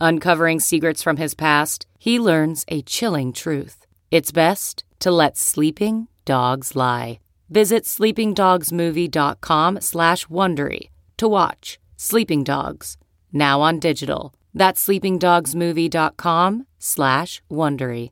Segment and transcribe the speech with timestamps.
[0.00, 3.86] Uncovering secrets from his past, he learns a chilling truth.
[4.10, 7.20] It's best to let sleeping dogs lie.
[7.50, 12.96] Visit sleepingdogsmovie.com slash Wondery to watch Sleeping Dogs,
[13.30, 14.32] now on digital.
[14.54, 18.10] That's sleepingdogsmovie.com slash Wondery.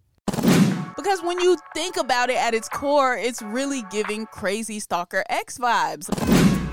[0.96, 5.56] Because when you think about it at its core, it's really giving crazy stalker X
[5.56, 6.08] vibes.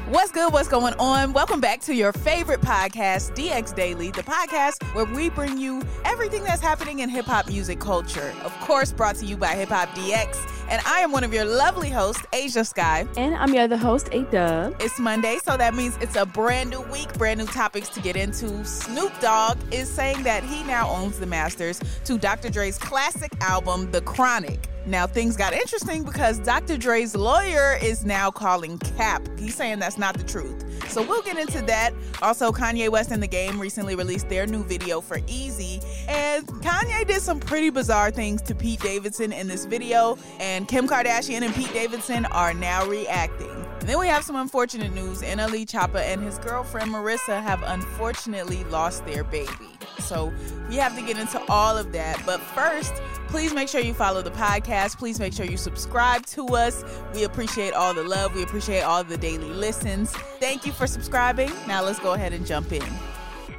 [0.10, 0.54] What's good?
[0.54, 1.34] What's going on?
[1.34, 6.44] Welcome back to your favorite podcast, DX Daily, the podcast where we bring you everything
[6.44, 8.32] that's happening in hip hop music culture.
[8.44, 10.38] Of course, brought to you by Hip Hop DX.
[10.70, 13.08] And I am one of your lovely hosts, Ashia Skye.
[13.18, 14.76] And I'm your other host, A Dub.
[14.80, 18.16] It's Monday, so that means it's a brand new week, brand new topics to get
[18.16, 18.64] into.
[18.64, 22.52] Snoop Dogg is saying that he now owns the masters to Dr.
[22.52, 24.70] Dre's classic album, The Chronic.
[24.88, 26.78] Now, things got interesting because Dr.
[26.78, 29.28] Dre's lawyer is now calling Cap.
[29.40, 30.64] He's saying that's not the truth.
[30.92, 31.92] So we'll get into that.
[32.22, 35.84] Also, Kanye West and the Game recently released their new video for Eazy.
[36.08, 40.18] And Kanye did some pretty bizarre things to Pete Davidson in this video.
[40.40, 43.50] And Kim Kardashian and Pete Davidson are now reacting.
[43.80, 45.22] And then we have some unfortunate news.
[45.22, 49.75] NLE Choppa and his girlfriend Marissa have unfortunately lost their baby.
[50.00, 50.34] So
[50.70, 52.22] we have to get into all of that.
[52.26, 52.94] But first,
[53.28, 54.98] please make sure you follow the podcast.
[54.98, 56.84] Please make sure you subscribe to us.
[57.14, 58.36] We appreciate all the love.
[58.36, 60.12] We appreciate all the daily listens.
[60.40, 61.52] Thank you for subscribing.
[61.68, 62.84] Now let's go ahead and jump in.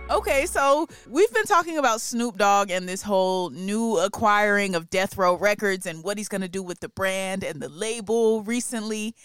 [0.09, 5.19] Okay, so we've been talking about Snoop Dogg and this whole new acquiring of Death
[5.19, 9.17] Row Records and what he's going to do with the brand and the label recently.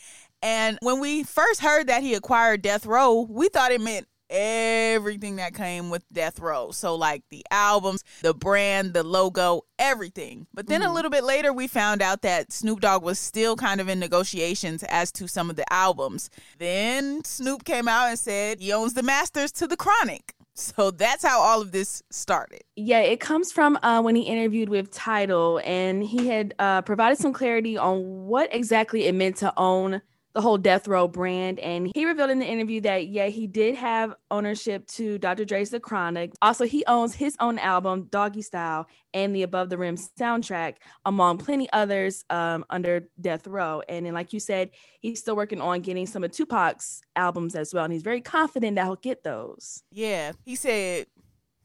[0.41, 5.35] And when we first heard that he acquired Death Row, we thought it meant everything
[5.35, 6.71] that came with Death Row.
[6.71, 10.47] So, like the albums, the brand, the logo, everything.
[10.53, 10.89] But then mm-hmm.
[10.89, 13.99] a little bit later, we found out that Snoop Dogg was still kind of in
[13.99, 16.29] negotiations as to some of the albums.
[16.57, 20.33] Then Snoop came out and said he owns the masters to the Chronic.
[20.53, 22.61] So that's how all of this started.
[22.75, 27.17] Yeah, it comes from uh, when he interviewed with Tidal, and he had uh, provided
[27.17, 30.01] some clarity on what exactly it meant to own
[30.33, 31.59] the whole Death Row brand.
[31.59, 35.45] And he revealed in the interview that, yeah, he did have ownership to Dr.
[35.45, 36.33] Dre's The Chronic.
[36.41, 40.75] Also, he owns his own album, Doggy Style, and the Above the Rim soundtrack,
[41.05, 43.81] among plenty others um, under Death Row.
[43.89, 47.73] And then, like you said, he's still working on getting some of Tupac's albums as
[47.73, 47.83] well.
[47.83, 49.83] And he's very confident that he'll get those.
[49.91, 50.31] Yeah.
[50.45, 51.07] He said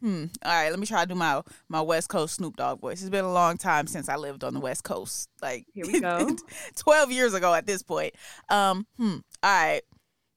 [0.06, 0.26] Hmm.
[0.44, 3.00] All right, let me try to do my my West Coast Snoop Dogg voice.
[3.00, 5.28] It's been a long time since I lived on the West Coast.
[5.42, 6.30] Like here we go.
[6.76, 8.14] Twelve years ago at this point.
[8.48, 8.86] Um.
[8.98, 9.16] Hmm.
[9.42, 9.82] All right.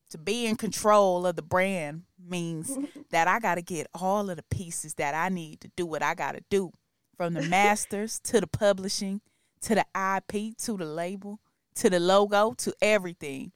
[0.09, 2.75] To be in control of the brand means
[3.11, 6.01] that I got to get all of the pieces that I need to do what
[6.01, 6.71] I got to do,
[7.15, 9.21] from the masters to the publishing,
[9.61, 11.41] to the IP, to the label,
[11.75, 13.51] to the logo, to everything.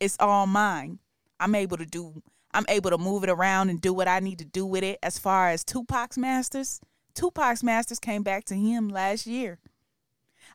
[0.00, 1.00] It's all mine.
[1.38, 2.22] I'm able to do
[2.54, 4.98] I'm able to move it around and do what I need to do with it.
[5.02, 6.80] As far as Tupac's masters,
[7.14, 9.58] Tupac's masters came back to him last year.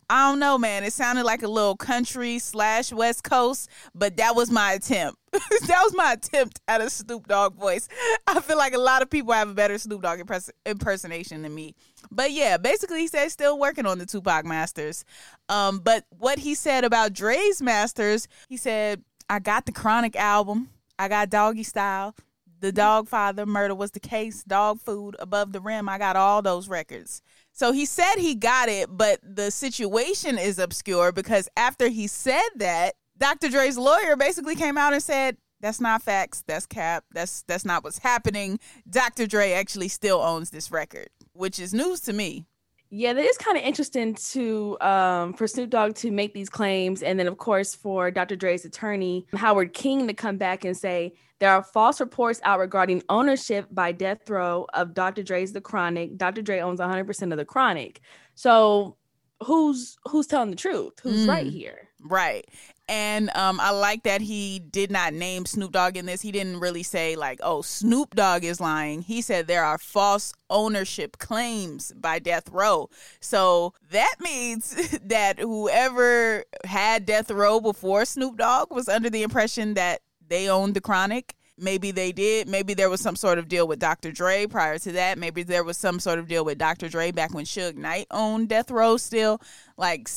[0.09, 0.85] I don't know, man.
[0.85, 5.19] It sounded like a little country slash West Coast, but that was my attempt.
[5.31, 7.89] that was my attempt at a Snoop Dogg voice.
[8.25, 11.53] I feel like a lot of people have a better Snoop Dogg impers- impersonation than
[11.53, 11.75] me.
[12.09, 15.03] But yeah, basically, he said still working on the Tupac masters.
[15.49, 20.69] Um, but what he said about Dre's masters, he said, I got the Chronic album.
[20.99, 22.15] I got Doggy Style,
[22.59, 25.87] The Dog Father, Murder Was the Case, Dog Food, Above the Rim.
[25.89, 27.21] I got all those records.
[27.51, 32.49] So he said he got it, but the situation is obscure because after he said
[32.57, 33.49] that, Dr.
[33.49, 36.43] Dre's lawyer basically came out and said, that's not facts.
[36.45, 37.03] That's cap.
[37.11, 38.59] That's that's not what's happening.
[38.89, 39.25] Dr.
[39.25, 42.45] Dre actually still owns this record, which is news to me.
[42.89, 47.03] Yeah, that is kind of interesting to um, for Snoop Dogg to make these claims,
[47.03, 48.35] and then of course for Dr.
[48.35, 53.03] Dre's attorney Howard King to come back and say there are false reports out regarding
[53.09, 55.21] ownership by Death Row of Dr.
[55.21, 56.17] Dre's The Chronic.
[56.17, 56.41] Dr.
[56.41, 57.99] Dre owns 100% of The Chronic,
[58.35, 58.95] so
[59.43, 60.93] who's who's telling the truth?
[61.03, 61.29] Who's Mm.
[61.29, 61.89] right here?
[62.01, 62.47] Right.
[62.89, 66.21] And um, I like that he did not name Snoop Dogg in this.
[66.21, 69.01] He didn't really say, like, oh, Snoop Dogg is lying.
[69.01, 72.89] He said there are false ownership claims by Death Row.
[73.19, 79.73] So that means that whoever had Death Row before Snoop Dogg was under the impression
[79.73, 81.33] that they owned the chronic.
[81.59, 82.47] Maybe they did.
[82.47, 84.11] Maybe there was some sort of deal with Dr.
[84.11, 85.17] Dre prior to that.
[85.17, 86.87] Maybe there was some sort of deal with Dr.
[86.87, 89.41] Dre back when Suge Knight owned Death Row still.
[89.75, 90.07] Like,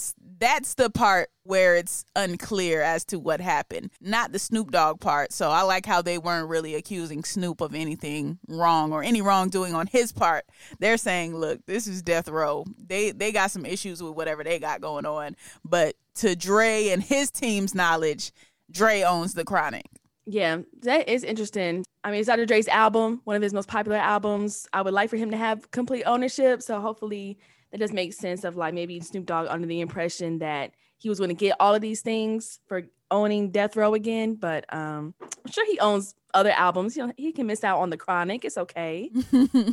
[0.41, 5.33] that's the part where it's unclear as to what happened, not the Snoop Dogg part.
[5.33, 9.75] So I like how they weren't really accusing Snoop of anything wrong or any wrongdoing
[9.75, 10.45] on his part.
[10.79, 12.65] They're saying, look, this is Death Row.
[12.79, 15.37] They they got some issues with whatever they got going on.
[15.65, 18.33] But to Dre and his team's knowledge,
[18.71, 19.87] Dre owns the chronic.
[20.27, 21.85] Yeah, that is interesting.
[22.05, 22.47] I mean, it's Dr.
[22.47, 24.69] Dre's album, one of his most popular albums.
[24.73, 26.63] I would like for him to have complete ownership.
[26.63, 27.39] So hopefully
[27.71, 31.19] that does make sense of like maybe Snoop Dogg under the impression that he was
[31.19, 34.35] going to get all of these things for owning Death Row again.
[34.35, 36.97] But um, I'm sure he owns other albums.
[36.97, 38.45] You know, he can miss out on the Chronic.
[38.45, 39.11] It's okay.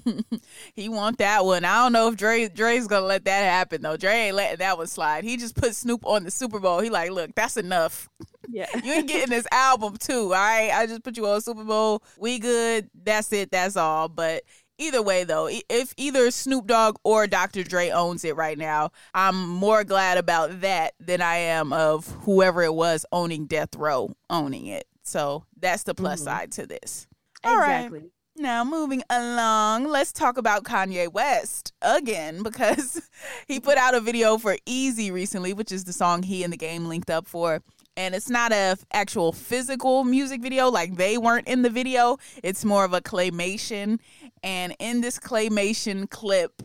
[0.74, 1.66] he want that one.
[1.66, 3.98] I don't know if Dre Dre's gonna let that happen though.
[3.98, 5.24] Dre ain't letting that one slide.
[5.24, 6.80] He just put Snoop on the Super Bowl.
[6.80, 8.10] He like, look, that's enough.
[8.50, 8.68] Yeah.
[8.84, 10.24] You ain't getting this album too.
[10.24, 12.02] All right, I just put you on Super Bowl.
[12.18, 12.90] We good.
[13.04, 13.52] That's it.
[13.52, 14.08] That's all.
[14.08, 14.44] But
[14.78, 17.64] either way though, if either Snoop Dogg or Dr.
[17.64, 22.64] Dre owns it right now, I'm more glad about that than I am of whoever
[22.64, 24.86] it was owning Death Row owning it.
[25.04, 26.24] So that's the plus Mhm.
[26.26, 27.08] side to this.
[27.44, 27.86] All right.
[27.86, 28.12] exactly.
[28.40, 33.02] Now, moving along, let's talk about Kanye West again because
[33.48, 36.58] he put out a video for Eazy recently, which is the song he and the
[36.58, 37.64] game linked up for.
[37.98, 42.18] And it's not a actual physical music video, like they weren't in the video.
[42.44, 44.00] It's more of a claymation.
[44.44, 46.62] And in this claymation clip,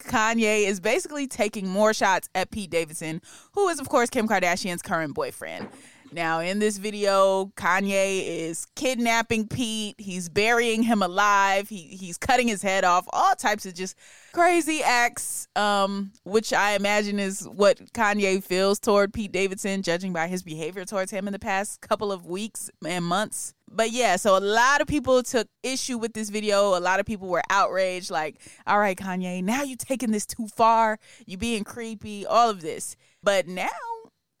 [0.00, 3.20] Kanye is basically taking more shots at Pete Davidson,
[3.52, 5.68] who is, of course, Kim Kardashian's current boyfriend.
[6.12, 9.94] Now, in this video, Kanye is kidnapping Pete.
[9.98, 11.70] He's burying him alive.
[11.70, 13.06] He he's cutting his head off.
[13.14, 13.96] All types of just
[14.32, 20.28] crazy acts, um, which I imagine is what Kanye feels toward Pete Davidson, judging by
[20.28, 23.54] his behavior towards him in the past couple of weeks and months.
[23.74, 26.76] But yeah, so a lot of people took issue with this video.
[26.76, 30.46] A lot of people were outraged, like, all right, Kanye, now you're taking this too
[30.48, 30.98] far.
[31.24, 32.96] You're being creepy, all of this.
[33.22, 33.68] But now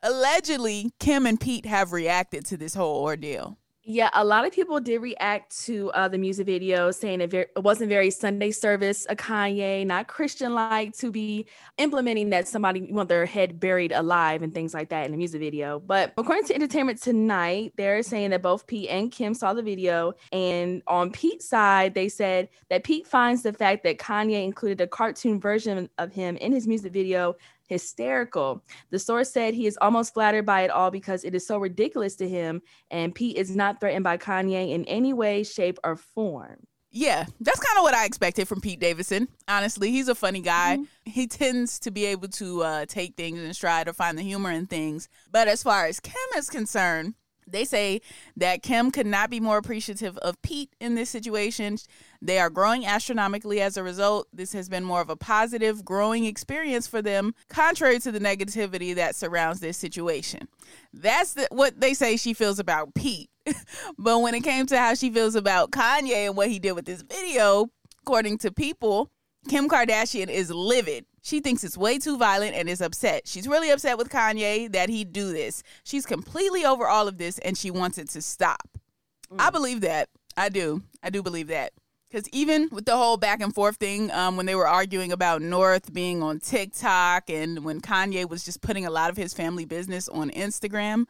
[0.02, 3.58] allegedly Kim and Pete have reacted to this whole ordeal.
[3.84, 7.50] Yeah, a lot of people did react to uh, the music video, saying it, it
[7.56, 11.46] wasn't very Sunday service, a Kanye, not Christian like to be
[11.78, 15.40] implementing that somebody want their head buried alive and things like that in the music
[15.40, 15.80] video.
[15.80, 20.14] But according to Entertainment Tonight, they're saying that both Pete and Kim saw the video,
[20.30, 24.86] and on Pete's side, they said that Pete finds the fact that Kanye included a
[24.86, 27.34] cartoon version of him in his music video
[27.72, 28.62] hysterical.
[28.90, 32.16] The source said he is almost flattered by it all because it is so ridiculous
[32.16, 36.66] to him, and Pete is not threatened by Kanye in any way, shape, or form.
[36.94, 39.28] Yeah, that's kind of what I expected from Pete Davidson.
[39.48, 40.80] Honestly, he's a funny guy.
[41.06, 44.50] He tends to be able to uh, take things in stride or find the humor
[44.50, 45.08] in things.
[45.30, 47.14] But as far as Kim is concerned,
[47.46, 48.00] they say
[48.36, 51.78] that Kim could not be more appreciative of Pete in this situation.
[52.20, 54.28] They are growing astronomically as a result.
[54.32, 58.94] This has been more of a positive, growing experience for them, contrary to the negativity
[58.94, 60.48] that surrounds this situation.
[60.92, 63.30] That's the, what they say she feels about Pete.
[63.98, 66.84] but when it came to how she feels about Kanye and what he did with
[66.84, 67.70] this video,
[68.02, 69.10] according to people,
[69.48, 71.04] Kim Kardashian is livid.
[71.22, 73.26] She thinks it's way too violent and is upset.
[73.26, 75.62] She's really upset with Kanye that he'd do this.
[75.84, 78.68] She's completely over all of this and she wants it to stop.
[79.38, 80.08] I believe that.
[80.36, 80.82] I do.
[81.02, 81.72] I do believe that.
[82.10, 85.40] Because even with the whole back and forth thing, um, when they were arguing about
[85.40, 89.64] North being on TikTok and when Kanye was just putting a lot of his family
[89.64, 91.06] business on Instagram,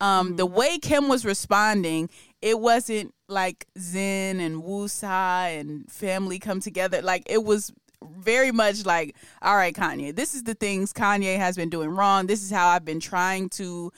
[0.00, 2.10] um, the way Kim was responding,
[2.42, 7.00] it wasn't like Zen and Wusa and family come together.
[7.00, 7.72] Like it was
[8.18, 12.26] very much like, all right, Kanye, this is the things Kanye has been doing wrong.
[12.26, 13.92] This is how I've been trying to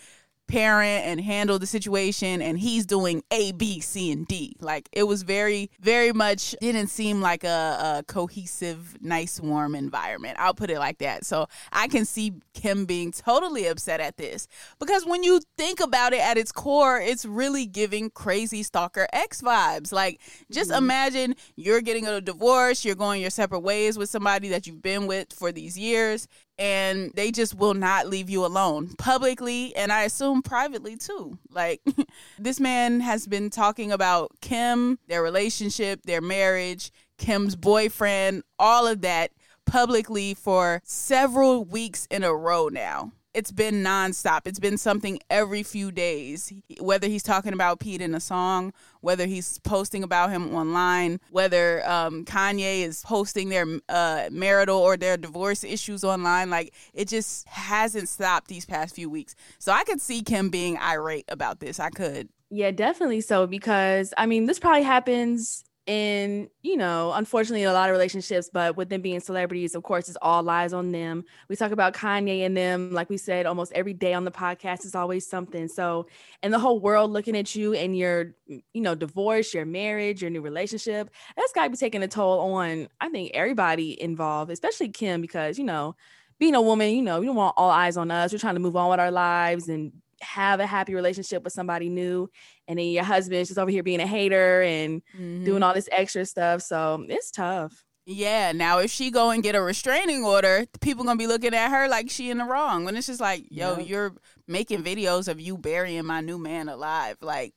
[0.46, 4.56] parent and handle the situation and he's doing a b c and d.
[4.60, 10.36] Like it was very very much didn't seem like a, a cohesive nice warm environment.
[10.38, 11.24] I'll put it like that.
[11.24, 14.46] So i can see kim being totally upset at this.
[14.78, 19.40] Because when you think about it at its core it's really giving crazy stalker x
[19.40, 19.92] vibes.
[19.92, 20.20] Like
[20.50, 20.84] just mm-hmm.
[20.84, 25.06] imagine you're getting a divorce you're going your separate ways with somebody that you've been
[25.06, 30.04] with for these years and they just will not leave you alone publicly and I
[30.04, 31.38] assume privately too.
[31.50, 31.80] Like
[32.38, 39.00] this man has been talking about Kim, their relationship, their marriage, Kim's boyfriend, all of
[39.02, 39.32] that
[39.66, 44.42] publicly for several weeks in a row now it's been nonstop.
[44.46, 46.52] It's been something every few days.
[46.80, 51.86] Whether he's talking about Pete in a song, whether he's posting about him online, whether
[51.88, 57.46] um, Kanye is posting their uh, marital or their divorce issues online, like it just
[57.48, 59.34] hasn't stopped these past few weeks.
[59.58, 61.80] So I could see Kim being irate about this.
[61.80, 62.28] I could.
[62.50, 67.90] Yeah, definitely so because I mean, this probably happens in you know unfortunately a lot
[67.90, 71.24] of relationships but with them being celebrities of course it's all lies on them.
[71.48, 74.84] We talk about kanye and them like we said almost every day on the podcast
[74.84, 75.68] is always something.
[75.68, 76.06] So
[76.42, 80.22] and the whole world looking at you and your mm, you know divorce your marriage
[80.22, 84.50] your new relationship that's got to be taking a toll on i think everybody involved
[84.50, 85.94] especially kim because you know
[86.38, 88.32] being a woman you know we don't want all eyes on us.
[88.32, 89.92] We're trying to move on with our lives and
[90.24, 92.28] have a happy relationship with somebody new
[92.66, 95.44] and then your husband's just over here being a hater and mm-hmm.
[95.44, 99.54] doing all this extra stuff so it's tough yeah now if she go and get
[99.54, 102.96] a restraining order people gonna be looking at her like she in the wrong when
[102.96, 103.88] it's just like yo yep.
[103.88, 104.12] you're
[104.48, 107.54] making videos of you burying my new man alive like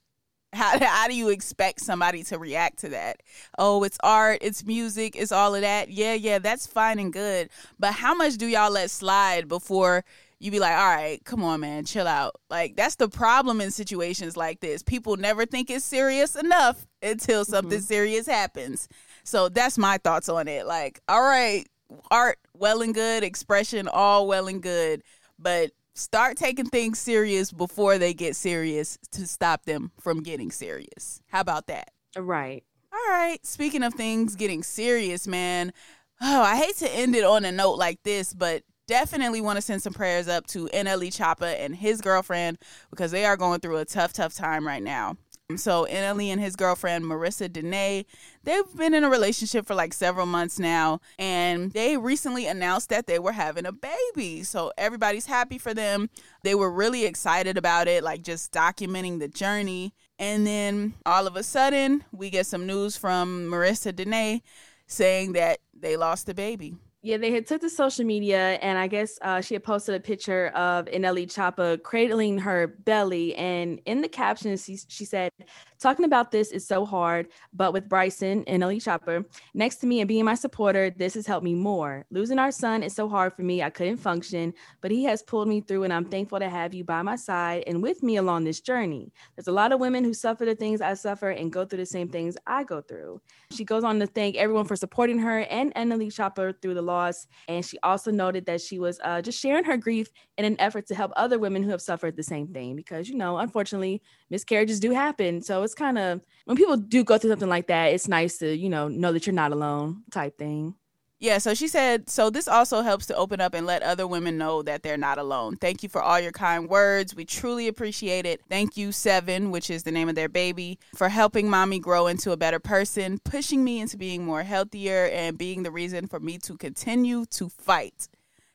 [0.54, 3.22] how, how do you expect somebody to react to that?
[3.58, 5.90] Oh, it's art, it's music, it's all of that.
[5.90, 7.50] Yeah, yeah, that's fine and good.
[7.80, 10.04] But how much do y'all let slide before
[10.40, 12.36] you be like, all right, come on, man, chill out.
[12.50, 14.84] Like that's the problem in situations like this.
[14.84, 17.86] People never think it's serious enough until something mm-hmm.
[17.86, 18.88] serious happens.
[19.24, 20.68] So that's my thoughts on it.
[20.68, 21.68] Like, all right,
[22.12, 25.04] art, well and good, expression, all well and good,
[25.40, 31.22] but start taking things serious before they get serious to stop them from getting serious.
[31.28, 31.90] How about that?
[32.16, 32.64] Right.
[32.94, 33.44] All right.
[33.44, 35.74] Speaking of things getting serious, man.
[36.20, 39.62] Oh, I hate to end it on a note like this, but definitely want to
[39.62, 42.58] send some prayers up to NLE Choppa and his girlfriend
[42.90, 45.18] because they are going through a tough, tough time right now.
[45.56, 48.06] So NLE and his girlfriend Marissa Danae,
[48.44, 53.08] they've been in a relationship for like several months now, and they recently announced that
[53.08, 54.44] they were having a baby.
[54.44, 56.10] So everybody's happy for them.
[56.44, 59.94] They were really excited about it, like just documenting the journey.
[60.20, 64.42] And then all of a sudden, we get some news from Marissa Danae
[64.86, 66.76] saying that they lost the baby.
[67.08, 70.00] Yeah, they had took to social media, and I guess uh, she had posted a
[70.02, 75.32] picture of NLE Choppa cradling her belly, and in the caption, she, she said,
[75.80, 80.08] "Talking about this is so hard, but with Bryson NLE Choppa next to me and
[80.08, 82.06] being my supporter, this has helped me more.
[82.12, 85.48] Losing our son is so hard for me; I couldn't function, but he has pulled
[85.48, 88.44] me through, and I'm thankful to have you by my side and with me along
[88.44, 89.12] this journey.
[89.36, 91.86] There's a lot of women who suffer the things I suffer and go through the
[91.86, 95.74] same things I go through." She goes on to thank everyone for supporting her and
[95.76, 97.28] NLE Choppa through the loss.
[97.48, 100.88] And she also noted that she was uh, just sharing her grief in an effort
[100.88, 102.76] to help other women who have suffered the same thing.
[102.76, 105.42] Because, you know, unfortunately, miscarriages do happen.
[105.42, 108.56] So it's kind of, when people do go through something like that, it's nice to,
[108.56, 110.76] you know, know that you're not alone type thing.
[111.20, 114.38] Yeah, so she said, so this also helps to open up and let other women
[114.38, 115.56] know that they're not alone.
[115.56, 117.16] Thank you for all your kind words.
[117.16, 118.42] We truly appreciate it.
[118.48, 122.34] Thank you, Seven, which is the name of their baby, for helping mommy grow into
[122.34, 126.38] a better person, pushing me into being more healthier, and being the reason for me
[126.38, 128.08] to continue to fight.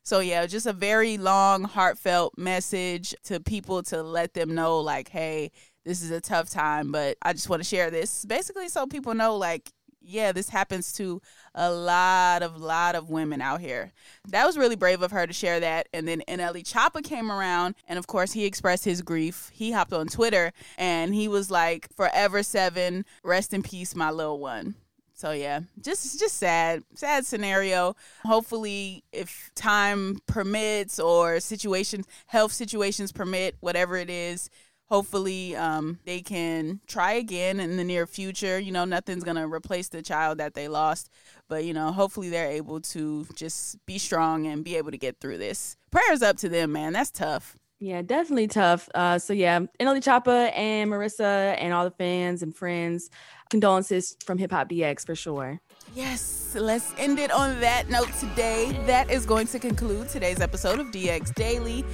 [0.04, 5.08] So, yeah, just a very long, heartfelt message to people to let them know, like,
[5.08, 5.50] hey,
[5.84, 9.14] this is a tough time, but I just want to share this basically so people
[9.14, 9.70] know, like,
[10.04, 11.20] yeah, this happens to
[11.54, 13.92] a lot of lot of women out here.
[14.28, 15.88] That was really brave of her to share that.
[15.92, 19.50] And then NLE Choppa came around, and of course he expressed his grief.
[19.52, 24.40] He hopped on Twitter and he was like, "Forever seven, rest in peace, my little
[24.40, 24.74] one."
[25.14, 27.94] So yeah, just just sad, sad scenario.
[28.24, 34.50] Hopefully, if time permits or situations, health situations permit, whatever it is,
[34.86, 38.58] hopefully um, they can try again in the near future.
[38.58, 41.10] You know, nothing's going to replace the child that they lost,
[41.48, 45.20] but, you know, hopefully they're able to just be strong and be able to get
[45.20, 45.76] through this.
[45.90, 46.92] Prayers up to them, man.
[46.92, 47.56] That's tough.
[47.80, 48.88] Yeah, definitely tough.
[48.94, 53.10] Uh, so, yeah, NLE Choppa and Marissa and all the fans and friends,
[53.50, 55.60] condolences from Hip Hop DX for sure.
[55.94, 58.78] Yes, let's end it on that note today.
[58.86, 61.84] That is going to conclude today's episode of DX Daily.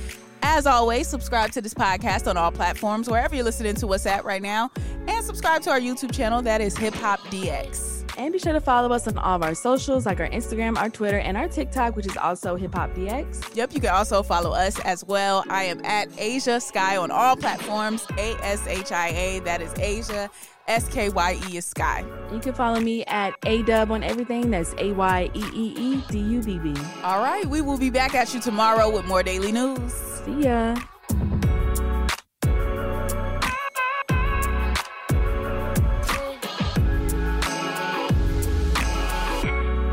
[0.42, 4.24] As always, subscribe to this podcast on all platforms, wherever you're listening to us at
[4.24, 4.70] right now,
[5.06, 7.96] and subscribe to our YouTube channel that is Hip Hop DX.
[8.18, 10.90] And be sure to follow us on all of our socials, like our Instagram, our
[10.90, 13.54] Twitter, and our TikTok, which is also Hip Hop DX.
[13.54, 15.44] Yep, you can also follow us as well.
[15.48, 18.04] I am at Ashia Skye on all platforms.
[18.18, 19.40] A S H I A.
[19.40, 20.30] That is Ashia.
[20.66, 22.04] S K Y E is Skye.
[22.32, 24.50] You can follow me at A Dub on everything.
[24.50, 26.74] That's A Y E E E D U B B.
[27.04, 30.17] All right, we will be back at you tomorrow with more daily news.
[30.28, 30.76] See ya.